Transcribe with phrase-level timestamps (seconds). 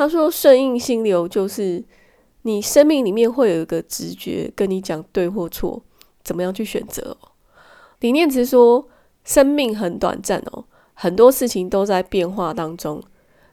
[0.00, 1.84] 他说顺应心流就是
[2.40, 5.82] 你生命里面会有一个直觉跟你讲对或错，
[6.24, 7.14] 怎么样去选择。
[7.98, 8.88] 李念慈说
[9.24, 13.02] 生命很短暂哦，很多事情都在变化当中。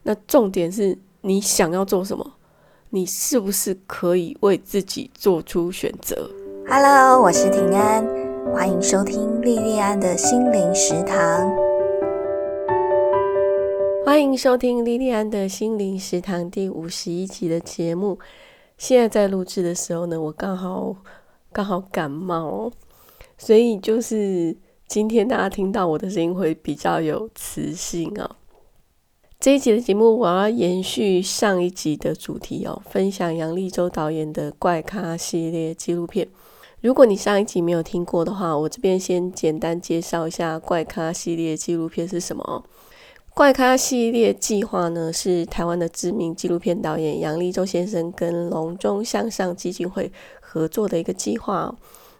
[0.04, 2.36] 那重点是你想要做什么，
[2.92, 6.32] 你是不是可以为自己做出选择
[6.70, 8.08] ？Hello，我是平安，
[8.54, 11.67] 欢迎收听莉莉安的心灵食堂。
[14.08, 18.18] 欢迎收听莉莉安的心灵食堂第五十一集的节目。
[18.78, 20.96] 现在在录制的时候呢，我刚好
[21.52, 22.72] 刚好感冒，
[23.38, 24.56] 所以就是
[24.88, 28.38] 今天大家听到我的声音会比较有磁性啊。
[29.42, 36.30] 这一集的节目我要延续上一集的主题哦，分享杨立洲导演的怪咖系列纪录片。
[36.80, 42.42] 如果你上一集没有听过的话，我这边先简单介绍一下怪咖系列纪录片是什么。
[42.46, 42.64] 哦
[43.38, 51.72] 怪咖系列计划呢，是台湾的知名纪录片导演杨立洲先生跟隆中向上基金会合作的一个计划。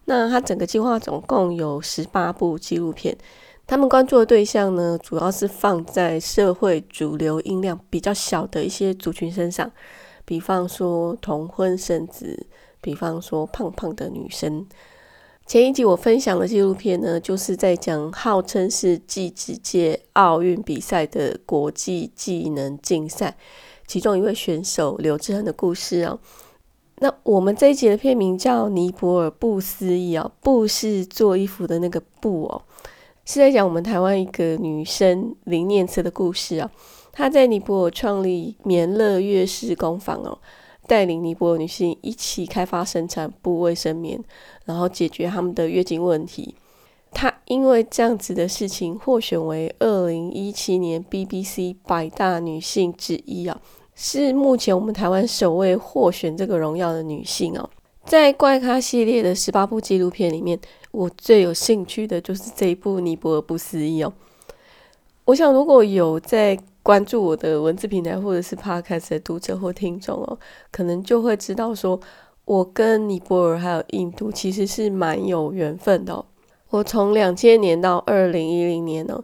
[0.06, 3.18] 那他整个计划总共有十八部纪录片。
[3.66, 9.72] 他们关注的对象呢，主要是放在社会主流音量比较小的一些族群身上，
[10.24, 12.46] 比方说同婚生子，
[12.80, 14.68] 比方说胖胖的女生。
[15.48, 23.38] 前一集我分享的纪录片呢，就是在讲号称是技职界奥运比赛的国际技能竞赛，
[23.88, 26.20] 其中一位选手刘志恒的故事哦。
[26.98, 32.62] 那我们这一集的片名叫《尼泊尔布思议》哦，布是做衣服的那个布哦。
[33.24, 36.70] 是在讲我们台湾一个女生林念慈的故事啊。
[37.14, 40.38] 她在尼泊尔创立棉乐月式工坊哦，
[40.88, 44.20] 带领尼泊尔女性一起开发生产布卫生棉，
[44.66, 46.56] 然后解决他们的月经问题。
[47.12, 53.62] 她因为这样子的事情获选为二零一七年 BBC 百大女性之一啊，
[53.94, 57.70] 是目前我们台湾首位获选这个荣耀的女性哦。
[58.06, 60.60] 在怪咖系列的十八部纪录片里面。
[60.92, 64.12] 我最有兴趣的就是这一部《尼泊尔不思议》哦。
[65.26, 70.40] 我想，如果有在关注我的文字平台或者是 Podcast 的读者或听众哦，
[70.72, 72.00] 可能就会知道说，
[72.46, 76.24] 我跟尼泊尔还有印度其实是蛮有缘分的。
[76.70, 79.22] 我从两千年到二零一零年哦，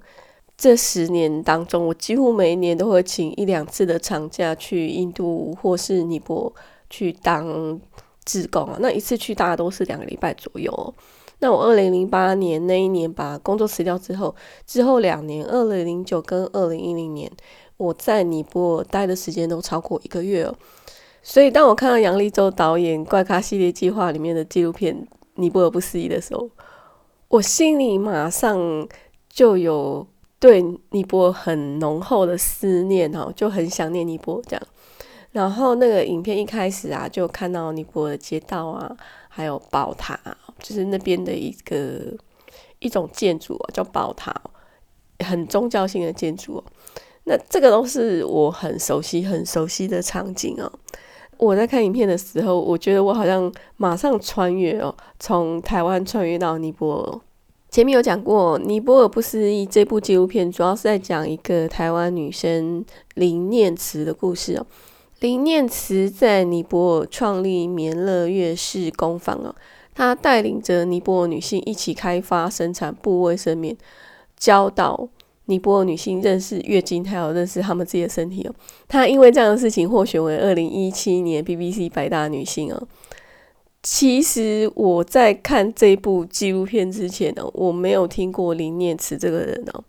[0.57, 6.53] 这十年当中，我几乎每一年都会请一两次的长假去印度或是尼泊
[6.89, 7.79] 去当
[8.25, 8.77] 志工啊。
[8.81, 10.69] 那一次去大概都是两个礼拜左右。
[10.73, 10.93] 哦
[11.39, 14.33] 那我二零零八年那一年把工作辞掉之后，
[14.65, 17.29] 之后两年，二零零九跟二零一零年，
[17.77, 20.55] 我在尼泊尔待的时间都超过一个月哦。
[21.21, 24.95] 所以当我看到杨立洲导演《怪咖系列计划》里面的纪录片
[25.35, 26.49] 《尼泊尔不思议》的时候，
[27.29, 28.87] 我心里马上
[29.29, 30.05] 就有
[30.39, 30.61] 对
[30.91, 34.63] 尼泊尔很浓厚的思念哦，就很想念尼泊尔这样。
[35.31, 38.95] 然后那个影片一开始啊，就看到尼泊尔的街道啊，
[39.29, 40.19] 还有宝塔。
[40.63, 42.15] 就是那边的一个
[42.79, 44.33] 一种建筑啊，叫宝塔，
[45.19, 46.63] 很宗教性的建筑哦。
[47.25, 50.71] 那这个都是我很熟悉、很熟悉的场景哦。
[51.37, 57.19] 我在看影片的时候，我觉得我好像马上穿越哦，从台湾穿越到尼泊尔。
[57.69, 62.85] 前面有讲过《尼泊尔不思议》这部纪录片，主要是在讲一个台湾女生
[63.15, 64.65] 林念慈的故事哦。
[65.21, 69.55] 林念慈在尼泊尔创立棉乐乐式工坊哦。
[69.93, 73.75] 他带领着尼泊尔女性一起开发生产布卫生棉，
[74.37, 75.07] 教导
[75.45, 78.55] 尼泊尔女性认识月经，还有认识她们自己的身体哦。
[78.87, 82.87] 他因为这样的事情获选为二零一七年 BBC 百大女性哦。
[83.83, 89.83] 其实我在看这部纪录片之前呢，我没有听过林念慈这个人哦。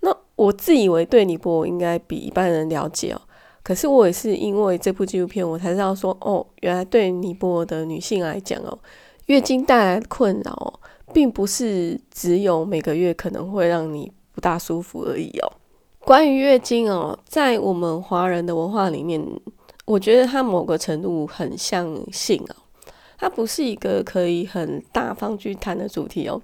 [0.00, 3.20] 那我自以为对尼泊尔应该比一般人了解哦。
[3.62, 8.78] 可是我也是因为这部纪录片，我才知道说哦，原来对尼泊尔的女性来讲哦。
[9.28, 10.80] 月经带来的困扰，
[11.12, 15.52] 并不是只有每个月可能会让你不大舒服而已哦。
[16.00, 19.22] 关于月经哦，在我们华人的文化里面，
[19.84, 22.56] 我觉得它某个程度很像性哦，
[23.18, 26.40] 它不是一个可以很大方去谈的主题哦。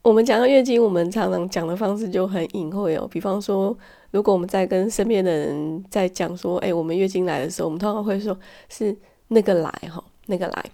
[0.00, 3.06] 我们讲到月经，我们常常讲的方式就很隐晦哦。
[3.10, 3.76] 比方说，
[4.12, 8.34] 如果我们在跟身边的人在讲说，哎，我们月经来的时候，我们通常会说
[8.70, 8.96] 是
[9.28, 10.64] 那个来哈，那个来。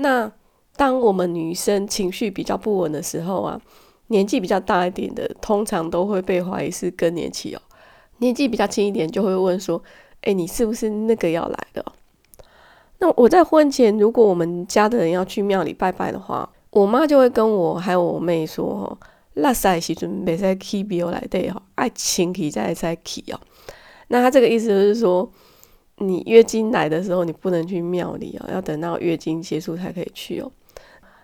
[0.00, 0.30] 那
[0.76, 3.60] 当我们女生情绪比较不稳的时候啊，
[4.06, 7.60] 年纪比较大一点的，通常都会被怀疑是更年期哦。
[8.18, 9.82] 年纪比较轻一点，就会问说
[10.22, 11.84] ：“哎，你是不是那个要来的？”
[13.00, 18.98] 那我在婚前，如果我们家的人要去庙里拜拜的话，我妈就会跟我还有我妹说：“哦，
[19.34, 23.40] 那赛时阵使去庙来对哈，爱请起再再去哦。”
[24.08, 25.28] 那他这个意思就是说。
[25.98, 30.50] 你月经来的时候，你不能去庙里哦，要等到月经结束才可以去哦。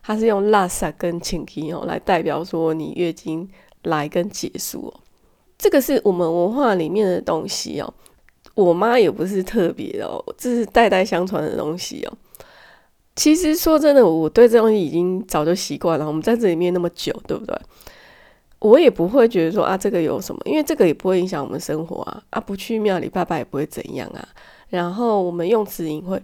[0.02, 3.48] 它是用拉萨跟请基哦来代表说你月经
[3.84, 5.00] 来跟结束哦。
[5.56, 7.94] 这个是我们文化里面的东西哦。
[8.54, 12.12] 我妈也不是特别哦，这是代代相传的东西哦。
[13.16, 16.06] 其实说真的，我对这东西已经早就习惯了。
[16.06, 17.56] 我们在这里面那么久，对不对？
[18.58, 22.22] 我也不会觉得说啊，这个有什么，因为这个也不会影响我们生活啊。
[22.30, 24.28] 啊，不去庙里拜拜也不会怎样啊。
[24.74, 26.20] 然后我们用词隐晦，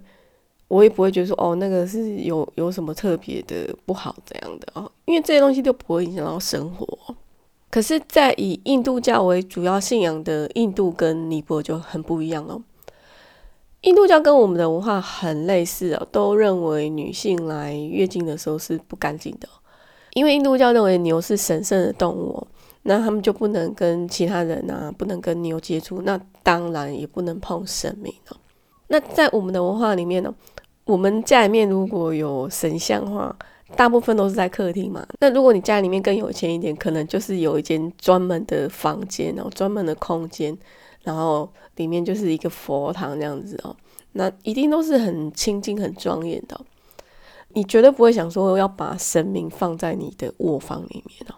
[0.67, 7.14] 我也不会觉得说哦，那个是有有什么特别的不好这样的哦，因为这些东西都不会影响到生活。
[7.70, 12.61] 可是，在以印度教为主要信仰的印度跟尼泊尔就很不一样了。
[13.82, 19.49] 印度教跟我们的文化很类似哦，都认为女性来月经的时候是不干净的，
[20.14, 22.44] 因为印度教认为牛是神圣的动物，
[22.90, 28.37] 那他们就不能跟其他人啊，不能跟牛接触，那当然也不能碰神明哦。
[28.88, 30.34] 那在我们的文化里面呢，
[30.84, 33.37] 我们家里面如果有神像的话。
[33.76, 35.06] 大部分都是在客厅嘛。
[35.20, 40.58] 那如果你家里面更有钱一点，可能就是有一间专门的房间哦，专门的空间，
[41.04, 43.76] 然后里面就是一个佛堂这样子哦。
[44.14, 46.60] 那一定都是很清净、很庄严的。
[47.50, 51.34] 你绝对不会想说要把神明放在你的卧房里面哦。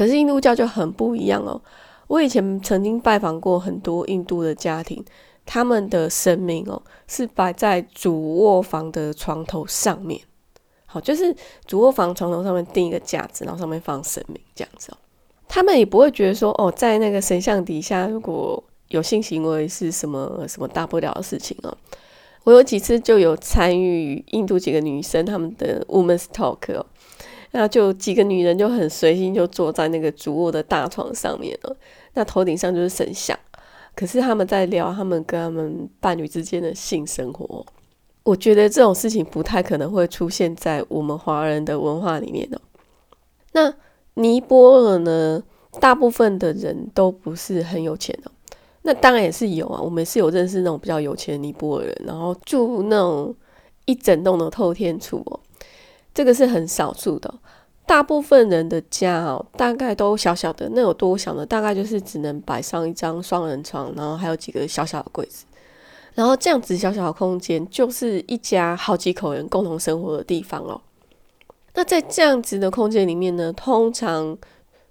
[0.00, 1.60] 可是印度教就很不一样哦。
[2.06, 5.04] 我以前曾经拜访过很多印度的家庭，
[5.44, 10.18] 他们的神明哦是摆在主卧房的床头上面。
[10.86, 11.36] 好，就是
[11.66, 14.96] 主卧房床头上面钉一个架子，然后上面放神明这样子哦。
[15.46, 21.76] 他们也不会觉得说，哦，在那个神像底下如果有性行为是什么什么大不了的事情哦。
[22.44, 26.86] 我有几次就有参与印度几个女生他们的 women's talk 哦，
[27.52, 31.76] 那就几个女人就很随心就坐在那个主卧的大床上面了，
[32.14, 33.38] 那头顶上就是神像，
[33.94, 37.64] 可是他们在聊他们跟他们伴侣之间的性生活。
[38.22, 42.60] 我觉得这种事情不太可能会出现在我们华人的文化里面哦。
[43.52, 43.74] 那
[44.14, 45.42] 尼泊尔呢？
[45.78, 48.30] 大部分的人都不是很有钱的。
[48.82, 53.32] 那当然也是有啊，我们是有认识那种比较有钱的尼泊尔人，然后住那种
[53.84, 55.38] 一整栋的透天厝哦。
[56.20, 57.32] 这个是很少数的，
[57.86, 60.68] 大部分人的家哦，大概都小小的。
[60.74, 61.46] 那有多小呢？
[61.46, 65.46] 大概就是只能摆上一张双人床，然后还有几个小小的柜子。
[66.12, 70.78] 然后这样子小小的空间，就是一家好几口人共同生活的地方哦。
[71.72, 74.36] 那在这样子的空间里面呢，通常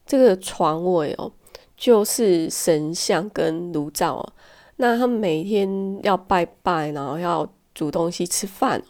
[0.08, 1.32] 这个床尾哦，
[1.78, 4.34] 就是神像跟炉灶哦。
[4.78, 8.82] 那他们每天要拜拜，然后要煮东西吃饭，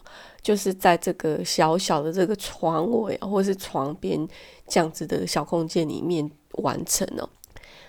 [0.50, 4.28] 就是在这个小小的这个床尾或是床边
[4.68, 7.30] 这样子的小空间里面完成哦。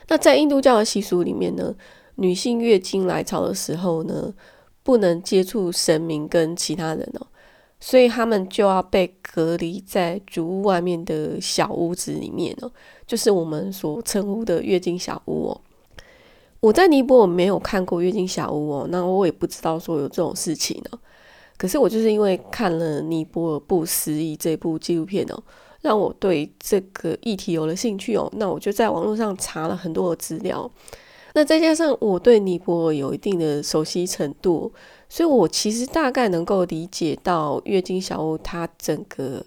[0.08, 1.74] 那在印度教的习俗里面呢？
[2.16, 4.34] 女性月经来潮的时候呢，
[4.82, 7.26] 不能接触神明跟其他人哦，
[7.80, 12.70] 所以他们就要被隔离在主屋外面的小屋子里面哦，
[13.06, 15.60] 就是我们所称呼的月经小屋哦。
[16.60, 20.98] 我在尼泊尔没有看过月经小屋哦，那我也不知道说有这种事情呢。
[21.60, 25.42] 可是我就是因为看了《尼泊尔不思议》这部纪录片哦，
[25.82, 30.70] 让我对这个议题有了兴趣哦，那我就在网络上查了很多的资料。
[31.34, 34.72] 那再加上我对尼泊尔有一定的熟悉程度，
[35.10, 39.44] 所以我其实大概能够理解到月经小屋它整个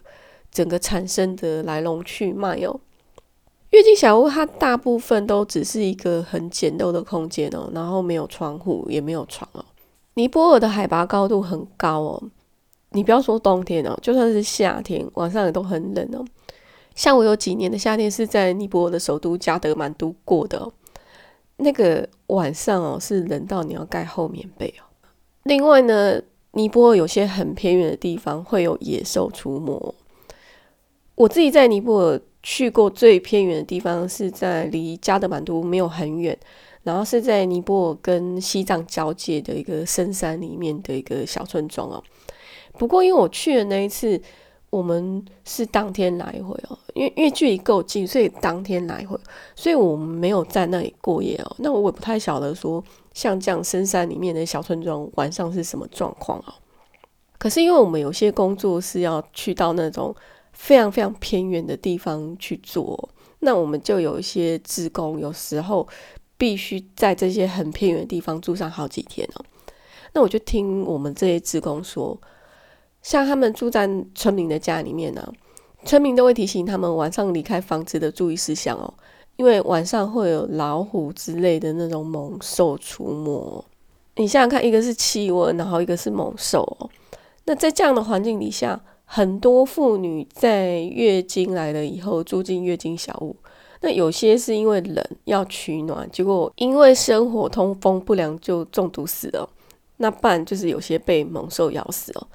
[0.52, 2.80] 整个产生的来龙去脉哦。
[3.72, 9.66] 月经小屋它大部分都只是一个很简陋的空间哦，然后没有窗户也没有床哦。
[10.16, 12.24] 尼泊尔的海拔高度很高哦，
[12.92, 16.24] 你不要说冬天哦，就算是夏天晚上也都很冷哦。
[16.96, 20.72] 像我有几年的夏天是在尼泊尔的首都加德满都过的。
[21.58, 24.84] 那个晚上哦，是冷到你要盖厚棉被哦。
[25.44, 29.96] 另外呢，尼泊尔有些很偏远的地方会有野兽出没。
[31.16, 36.38] 我自己在尼泊尔去过最偏远的地方，是在离加德满都没有很远，
[36.84, 42.04] 然后是在尼泊尔跟西藏交界的一个深山里面的一个小村庄哦。
[42.74, 44.22] 不过因为我去的那一次。
[44.70, 49.16] 我们是当天来回哦，因为因为距离够近，所以当天来回，
[49.56, 51.56] 所以我们没有在那里过夜哦。
[51.60, 56.56] 那我也不太晓得说，像这样深山里面的小村庄晚上是什么状况哦。
[57.38, 60.16] 可是因为我们有些工作是要去到那种
[60.54, 63.10] 非常非常偏远的地方去做，
[63.42, 65.88] 那我们就有一些职工，有时候
[66.44, 69.46] 必须在这些很偏远的地方住上好几天哦。
[70.12, 72.20] 那我就听我们这些职工说。
[73.02, 75.26] 像他们住在村民的家里面呢，
[75.86, 78.94] 村民都会提醒他们晚上离开房子的注意事项哦，
[79.38, 83.66] 因为晚上会有老虎之类的那种猛兽出没。
[84.18, 86.90] 你想想看，一个是气温，然后一个是猛兽哦。
[87.46, 93.34] 那在这样的环境底下，很多妇女在月经来了以后住进月经小屋。
[93.86, 99.48] 那有些是因为冷要取暖，结果因为生活通风不良就中毒死了。
[99.98, 102.28] 那不然就是有些被猛兽咬死了。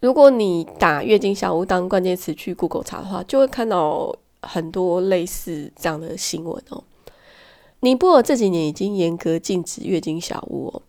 [0.00, 6.84] 如果你打月经小屋当关键词去 Google 查的话，就会看到很多类似这样的新闻哦。
[7.80, 10.82] 尼泊尔这几年已经严格禁止月经小屋哦。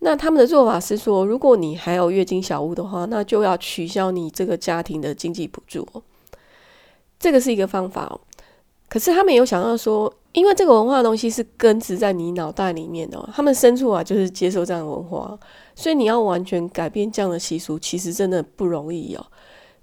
[0.00, 6.02] 那他们的做法是说，如果你还有月经小屋的话，那就要取消你这个家庭的经济补助哦。
[7.18, 8.20] 这个是一个方法哦。
[8.96, 15.38] 可是他们有想到说，因为这个文化的东西是根植在你脑袋里面的，他们深处啊就是接受这样的文化，
[15.74, 19.26] 所以你要完全改变这样的习俗，其实真的不容易哦。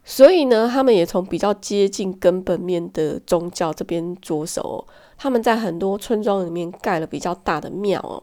[0.03, 4.83] 所以呢，他们也从比较接近根本面的宗教这边着手，
[5.15, 8.17] 他们在很多村庄里面盖了比较大的庙哦。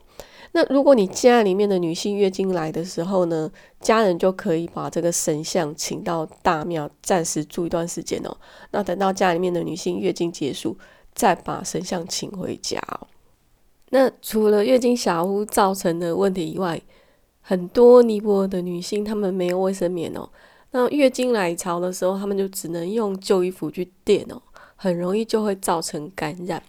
[0.52, 8.36] 那如果你家里面的女性月经来的时候呢，家人就可以把这个神像请到大庙暂时住一段时间哦。
[8.72, 10.76] 那等到家里面的女性月经结束，
[11.14, 13.06] 再把神像请回家哦。
[13.90, 16.80] 那除了月经小屋造成的问题以外，
[17.40, 20.28] 很多尼泊尔的女性她们没有卫生棉哦。
[20.72, 24.42] 那月经来潮的时候，她们就只能用旧衣服去垫哦，
[24.74, 26.62] 很容易就会造成感染。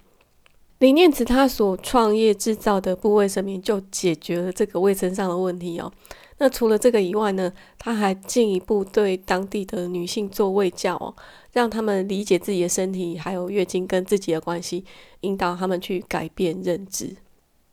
[0.82, 5.94] 林念慈他所创业制造的布卫生棉就解决了这个卫生上的问题哦。
[6.40, 11.14] 那除了这个以外呢，他还进一步对当地的女性做卫教哦，
[11.54, 14.84] 让他们理解自己的身体还有月经跟自己的关系，
[15.20, 17.16] 引导他们去改变认知。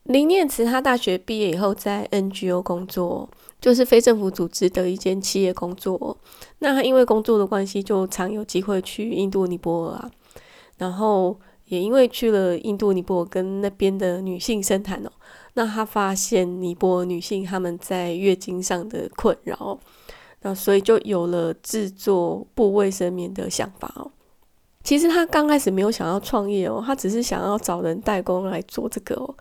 [0.03, 6.19] 林念慈他大学毕业以后在 NGO 工作，就是非政府组织的一间企业工作。
[6.59, 10.11] 那他因为工作的关系，就常有机会去印度尼泊尔啊，
[10.77, 11.35] 然后。
[11.68, 15.10] 也因为去了印度尼泊尔跟那边的女性深谈哦，
[15.54, 19.78] 那他发现尼泊尔女性她们在月经上的困扰，
[20.42, 24.10] 那所以就有了制作布卫生棉的想法哦。
[24.82, 29.34] 其实他刚开始没有想要创业哦，他只是想要找人代工来做这个哦。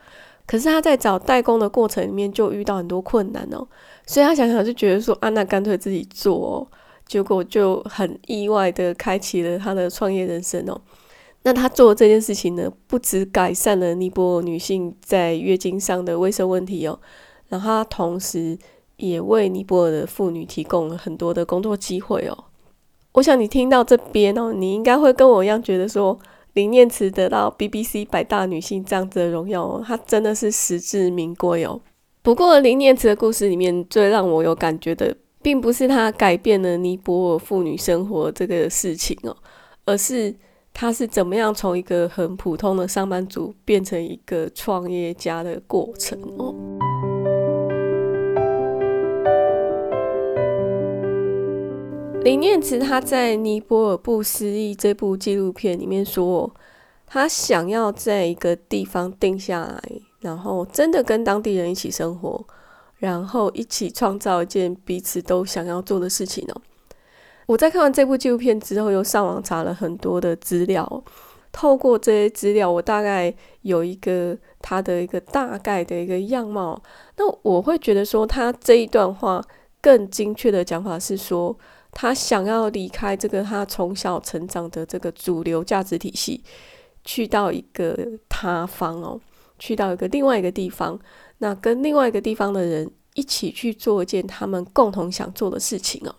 [0.46, 3.66] 可是他在找代工的过程里面就遇到很多困难哦，
[4.06, 6.68] 所以他想想就觉得说啊，那干脆自己做哦。
[7.06, 10.82] 结果就很意外的开启了他的创业人生哦。
[11.44, 17.00] 那他做这件事情呢，不止改善了尼泊尔女性在月经上的卫生问题哦，
[17.48, 18.58] 然后他同时
[18.98, 22.46] 也为尼泊尔的妇女提供了很多的工作机会哦。
[23.14, 26.20] 我想你听到这边哦，你应该会跟我一样觉得说，
[26.54, 31.80] 林念慈得到 BBC 百大女性这样子的荣耀哦，她真的是实至名归哦。
[32.22, 39.34] 不过林念慈的故事里面最让我有感觉的，并不是她改变了尼泊尔妇女生活这个事情哦，
[39.86, 40.36] 而是。
[40.80, 46.54] 他是怎么样从一个很普通的上班族变成一个创业家的过程哦？
[52.24, 56.54] 林念慈他在《尼泊尔不思议》这部纪录片里面说，
[57.08, 59.82] 他想要在一个地方定下来，
[60.20, 62.46] 然后真的跟当地人一起生活，
[62.98, 66.62] 然后一起创造一件彼此都想要做的事情哦。
[67.48, 71.04] 我在看完这部纪录片之后，又上网查了很多的资料。
[71.54, 76.80] 透过这些资料，我大概有一个他的一个大概的一个样貌。
[77.16, 79.44] 那我会觉得说，他这一段话
[79.82, 81.58] 更精确的讲法是说，
[81.94, 86.44] 他想要离开这个他从小成长的这个主流价值体系，
[87.06, 89.20] 去到一个他方哦，
[89.58, 91.00] 去到一个另外一个地方，
[91.38, 96.14] 那跟另外一个地方的人一起去做一件他们共同想做的事情哦。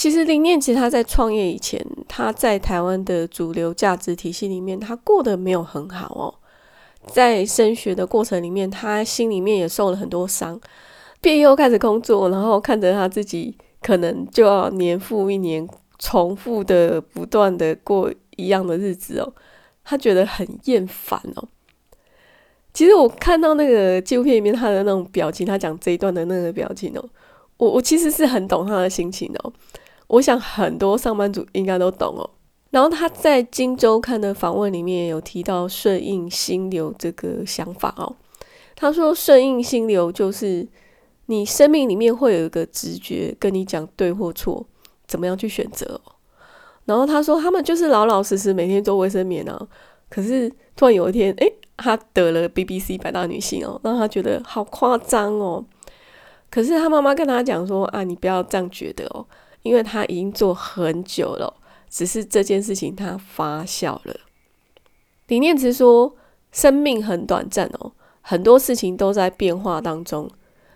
[0.00, 1.78] 其实林念其实他在创业以前，
[2.08, 6.32] 他在台湾的主流价值体系里面，他过得没有很好哦。
[7.12, 10.58] 在升学的过程里面，他心里面也受了很多伤。
[11.20, 19.30] 毕业后开始工作，然后看着他自己可能就要年复一年重复的、不断的过一样的日子哦，
[19.84, 21.46] 他觉得很厌烦哦。
[22.72, 27.04] 其实我看到那个纪录片里面他的那种表情，他讲这一段的那个表情哦。
[27.58, 29.52] 我我其实是很懂他的心情哦，
[30.10, 32.28] 我想很多上班族应该都懂哦。
[32.70, 38.14] 然后他在《金周刊》的访问里面有提到顺应心流这个想法哦。
[38.76, 40.66] 他说顺应心流就是
[41.26, 44.64] 你生命里面会有一个直觉跟你讲对或错，
[45.06, 46.00] 怎么样去选择。
[46.84, 49.68] 然后他说他们就是老老实实每天做卫生棉啊，
[50.08, 55.64] 可是突然有一天，诶，他得了 BBC 百大女性哦，让他觉得好夸张哦。
[56.50, 59.24] 可是他妈妈跟他讲说：“啊，你不要这样觉得哦，
[59.62, 61.54] 因为他已经做很久了，
[61.88, 64.20] 只是这件事情他发酵了。”
[65.28, 66.14] 李念慈说
[66.52, 70.28] ：“生命很短暂哦，很多事情都在变化当中。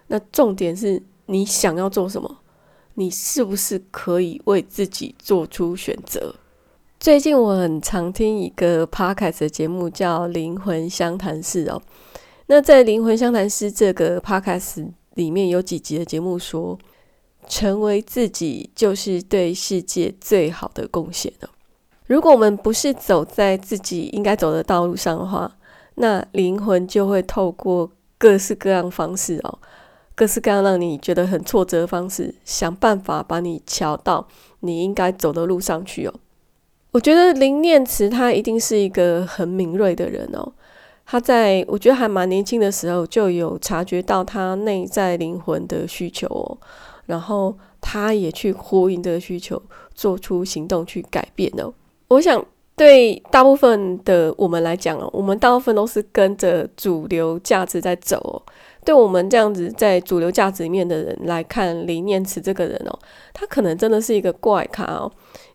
[0.07, 2.39] 那重点是你想要做什么，
[2.95, 6.35] 你是不是可以为自己做出选择？
[7.01, 11.83] 最近我很常听一个 podcast 的节目，叫《灵魂相谈室》哦。
[12.47, 16.79] 那在《灵魂相谈室》这个 podcast 里面有几集的节目说，
[17.49, 21.51] 成为自己就是对世界最好的贡献了。
[22.07, 25.51] 如果我们不是走在自己应该走的道路上的话，
[25.95, 29.59] 那灵魂就会透过各式各样方式哦，
[30.15, 34.27] 各式各样让你觉得很挫折的方式，想办法把你调到
[34.61, 36.15] 你应该走的路上去哦。
[36.91, 40.53] 我觉得林念慈他一定是一个很敏锐的人哦。
[41.07, 46.59] 他在我觉得还蛮年轻的时候就有察觉到他内在灵魂的需求哦，
[47.07, 49.61] 然后他也去呼应这个需求，
[49.95, 51.73] 做出行动去改变哦。
[52.09, 52.45] 我想
[52.77, 58.43] 对大部分的我们来讲哦，我们大部分都是跟着主流价值在走哦。
[58.85, 62.99] 对我们这样子在主流价值里面的人来看，李念慈这个人哦，
[63.33, 65.11] 他可能真的是一个怪咖哦。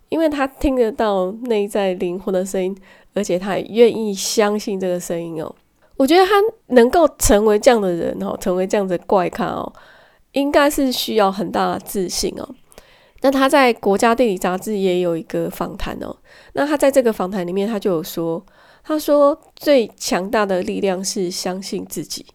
[0.10, 2.76] 因为他听得到内在灵魂的声音，
[3.14, 5.56] 而且他也愿意相信这个声音哦。
[5.98, 6.32] 我觉得他
[6.74, 9.72] 能够成为这样的人哦，成为这样的怪咖哦，
[10.34, 12.48] 应该是需要很大的自信哦。
[13.22, 16.16] 那他在《国家地理》杂志也有一个访谈哦。
[16.54, 18.46] 那他在这个访谈里面，他就有说，
[18.84, 22.26] 他说最强大的力量是相信自己，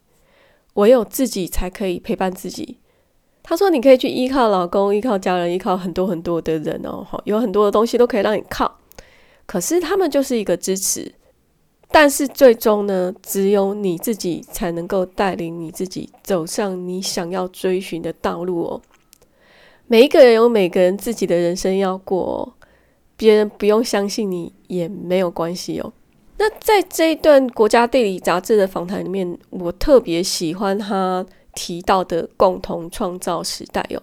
[0.74, 2.78] 唯有自己才可以陪伴自己。
[3.42, 8.78] 他说：“你可以去依靠老公，依靠家人，依靠很多很多的人哦，有很多的东西都可以让你靠。
[9.44, 11.14] 可是他们就是一个支持，
[11.94, 18.82] 但是最终呢，只有你自己才能够带领你自己走上你想要追寻的道路哦。
[19.86, 22.52] 每一个人有每个人自己的人生要过，哦，
[23.16, 25.92] 别人不用相信你也没有关系哦。
[26.38, 31.24] 那在这一段《国家地理》杂志的访谈里面，我特别喜欢他。”
[31.56, 34.02] 提到的共同创造时代哦，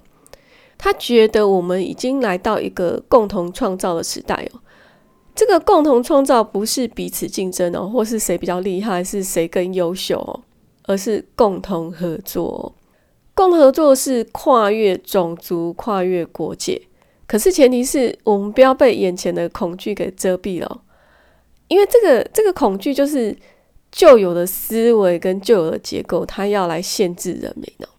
[0.77, 4.61] 他觉得我们已经来到一个共同创造的时代哦。
[5.35, 10.41] 这个共同创造不是彼此竞争哦，或是谁比较厉害，是谁更优秀哦，
[10.85, 12.73] 而是共同合作。
[13.33, 16.81] 共同合作是跨越种族、跨越国界，
[17.27, 20.81] 可是前提是我们不要被眼前的恐惧给遮蔽了，
[21.67, 23.35] 因为这个这个恐惧就是。
[23.93, 27.89] 旧有的思维跟旧有的结构，它要来限制人民哦。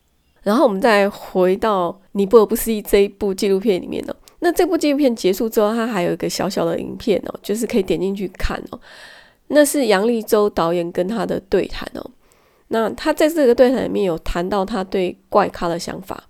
[0.43, 4.17] 然后我们再回到《尼泊尔不思议》这一部纪录片里面哦。
[4.45, 8.81] 那这部纪录片结束之后，它还有一个小小的影片哦，就是可以点进去看哦。
[9.47, 12.11] 那是杨立洲导演跟他的对谈哦。
[12.69, 16.25] 那他在这个对谈里面有谈到他对怪咖的想法。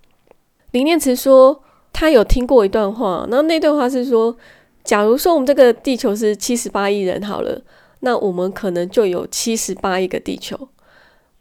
[0.73, 4.37] 林念慈说，他有听过一段话，那那段话是说，
[4.85, 7.63] 假如说我们这个地球是七十八亿人好了。
[8.01, 10.69] 那我们可能就有七十八亿个地球，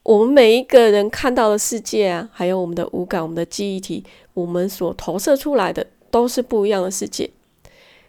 [0.04, 4.06] 我们每一个人看到的世界啊，还有我们的五感、我们的记忆体，
[4.36, 7.30] 我们所投射出来的都是不一样的世界。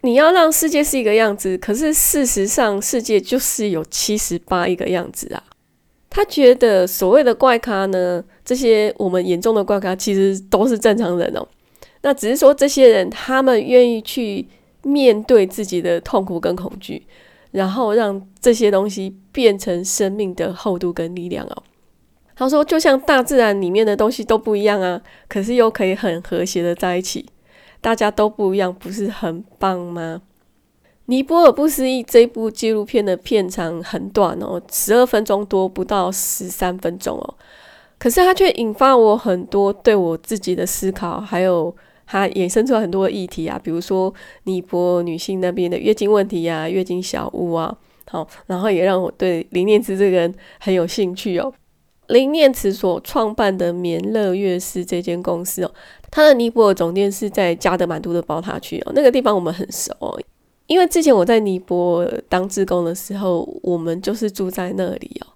[0.01, 5.41] 你要让世界是一个样子，可是事实上世界就是有七十八一个样子啊。
[6.09, 11.47] 他觉得所谓的怪咖呢，这些我们眼中的怪咖其实都是正常人哦。
[12.01, 14.45] 那只是说这些人他们愿意去
[14.83, 17.07] 面对自己的痛苦跟恐惧。
[17.53, 21.63] 然后让这些东西变成生命的厚度跟力量哦。
[22.35, 27.23] 他说，就像大自然里面的东西都不一样啊，可是又可以很和谐的在一起，
[27.83, 30.21] 大家都不一样，不是很棒吗？
[31.05, 37.35] 尼泊尔不思议这部纪录片的片长很短哦，十二分钟多，不到十三分钟哦，
[37.99, 41.75] 可是它却引发我很多对我自己的思考，还有。
[42.05, 47.75] 它衍生出来很多议题啊，比如说尼泊尔女性那边的月经问题啊，月经小屋啊，
[48.11, 51.51] 好，然后也让我对林念慈这个人很有兴趣哦。
[52.07, 55.71] 林念慈所创办的棉乐乐士这间公司哦，
[56.11, 60.19] 它的尼泊尔总店是在加德满都的宝塔区哦，那个地方我们很熟哦，
[60.67, 65.27] 因为之前我在尼泊尔当志工的时候，我们就是住在那里哦。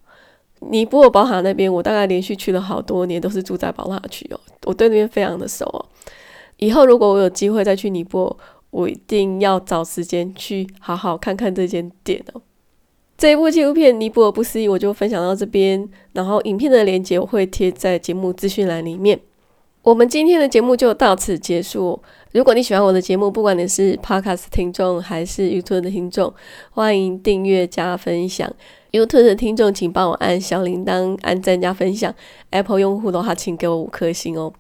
[0.70, 5.86] 尼泊尔宝塔那边，我大概连续去了好多年，都是住在宝塔区哦，我对那边非常的熟哦。
[6.58, 8.36] 以后如果我有机会再去尼泊尔，
[8.72, 12.42] 我一定要找时间去好好看看这间店哦。
[13.18, 19.20] 这一部纪录片《尼泊尔不思议》，我就分享到这边，然后影片的链接我会贴在节目资讯栏里面。
[19.82, 22.00] 我们今天的节目就到此结束。
[22.34, 26.32] 如果你喜欢我的节目，不管你是 Podcast 听众还是 YouTube 的听众，
[26.70, 28.54] 欢迎订阅加分享。
[28.92, 32.14] YouTube 的听众请帮我按小铃铛、按赞加分享。
[32.52, 34.54] Apple 用户的话，请给我五颗星哦。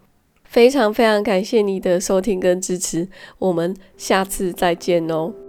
[0.46, 5.47] 非常非常感谢你的收听跟支持，我们下次再见哦。